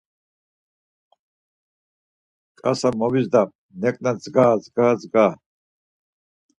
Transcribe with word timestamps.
Kasa 2.59 2.89
movizdam 2.99 3.49
neǩna 3.81 4.11
zga 4.23 4.45
zga 4.63 4.87
zga 4.87 4.87
zga! 5.01 5.27